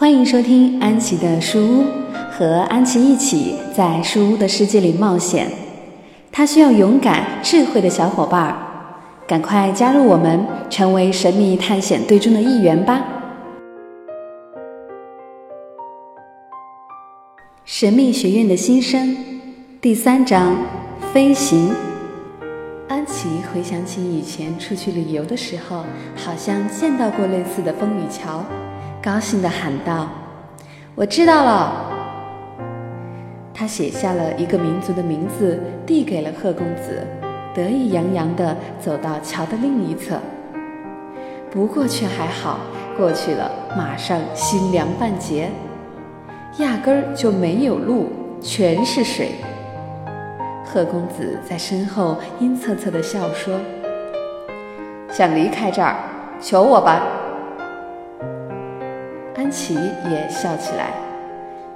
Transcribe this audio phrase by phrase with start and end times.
[0.00, 1.84] 欢迎收听安琪的书屋，
[2.30, 5.50] 和安琪一起在书屋的世界里冒险。
[6.30, 8.56] 它需要勇敢、智慧的小伙伴儿，
[9.26, 13.04] 赶快加入我们，成为神秘探险队中的一员吧！
[17.64, 19.16] 神秘学院的新生
[19.80, 20.56] 第三章：
[21.12, 21.74] 飞行。
[22.86, 28.44] 安琪回想起以前出去旅游的时候，好像见到过类似的风雨桥。
[29.00, 30.08] 高兴地喊道
[30.96, 31.72] ：“我知道了。”
[33.54, 37.06] 他写下了一个民族的名字，递给了贺公子，
[37.54, 40.18] 得意洋洋地走到桥的另一侧。
[41.50, 42.58] 不过却还好，
[42.96, 45.48] 过去了马上心凉半截，
[46.58, 49.30] 压根儿就没有路，全是水。
[50.64, 53.54] 贺公子在身后阴恻恻地笑说
[55.10, 55.96] ：“想离开这儿，
[56.40, 57.02] 求我吧。”
[59.38, 59.74] 安琪
[60.10, 60.90] 也笑起来，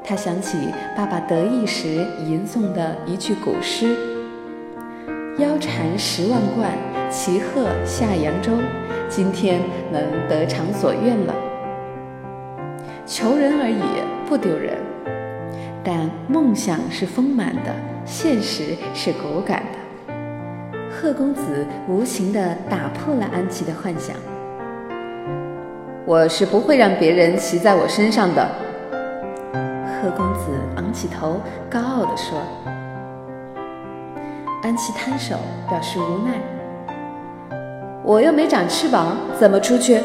[0.02, 0.58] 她想起
[0.96, 3.96] 爸爸得意时吟诵的一句古诗
[5.38, 6.72] ：“腰缠十万贯，
[7.08, 8.52] 骑鹤下扬州。”
[9.08, 9.60] 今天
[9.92, 11.34] 能得偿所愿了。
[13.06, 13.82] 求人而已，
[14.26, 14.78] 不丢人。
[15.84, 17.72] 但梦想是丰满的，
[18.04, 20.14] 现实是骨感的。
[20.90, 24.16] 贺公子无情地打破了安琪的幻想。
[26.04, 28.46] 我是不会让别人骑在我身上的。
[29.52, 32.38] 贺公子昂起头，高傲地说。
[34.62, 35.36] 安琪摊手，
[35.68, 36.40] 表示无奈。
[38.02, 40.00] 我又没长翅膀，怎么出去？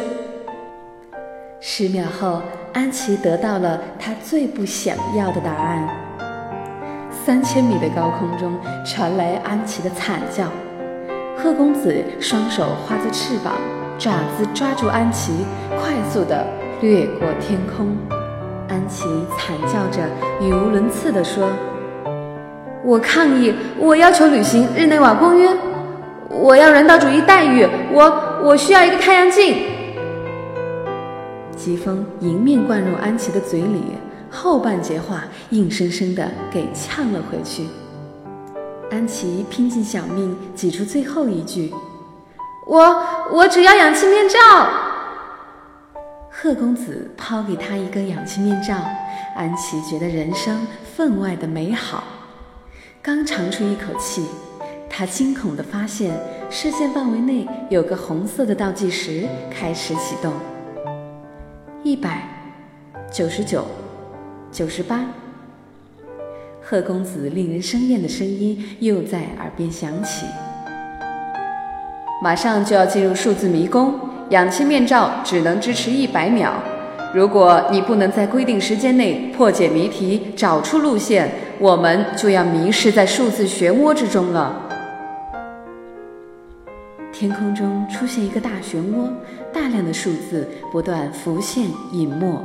[1.59, 2.42] 十秒后，
[2.73, 5.88] 安琪得到了他最不想要的答案。
[7.26, 8.54] 三千米的高空中
[8.86, 10.45] 传来安琪的惨叫。
[11.36, 13.54] 贺公子双手化作翅膀。
[13.98, 15.31] 爪子抓住安琪，
[15.70, 16.45] 快速地
[16.81, 17.98] 掠过天空。
[18.70, 19.06] 安琪
[19.38, 20.08] 惨叫着，
[20.39, 21.49] 语无伦次地说
[22.86, 23.52] ：“我抗议！
[23.80, 25.49] 我要求履行日内瓦公约！
[26.30, 27.67] 我要人道主义待遇！
[27.92, 29.64] 我我需要一个太阳镜！”
[31.58, 33.82] 疾风迎面灌入安琪的嘴里，
[34.30, 37.64] 后半截话硬生生地给呛了回去。
[38.92, 41.73] 安琪拼尽小命挤出最后一句。
[42.67, 44.38] 我我只要氧气面罩。
[46.30, 48.76] 贺公子抛给他一个氧气面罩，
[49.36, 52.04] 安琪觉得人生分外的美好。
[53.02, 54.26] 刚长出一口气，
[54.89, 56.20] 他惊恐地发现
[56.50, 60.33] 视线范围内有个红色的倒计时开始启动。
[61.83, 62.22] 一百
[63.11, 63.66] 九十九，
[64.52, 65.06] 九十八。
[66.61, 70.26] 贺公子令人生厌的声音又在耳边响起。
[72.20, 73.94] 马上就要进入数字迷宫，
[74.30, 76.52] 氧气面罩只能支持一百秒。
[77.14, 81.30] 如果你不能在规定时间内破解谜题、找出路线，
[81.60, 84.64] 我们就要迷失在数字漩涡之中了。
[87.14, 89.10] 天空中出现一个大漩涡，
[89.54, 92.44] 大量的数字不断浮现隐没。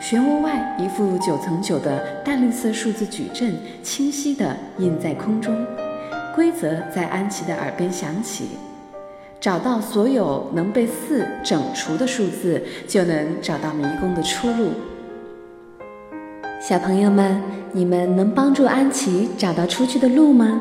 [0.00, 5.54] 漩涡外，一副九层九的淡绿色数字矩阵清晰地印在空中。
[6.34, 8.50] 规则在安琪的耳边响起。
[9.42, 14.68] 找到所有能被四整除的数字，就能找到迷宫的出路。
[16.60, 17.42] 小朋友们，
[17.72, 20.60] 你们能帮助安琪找到出去的路吗？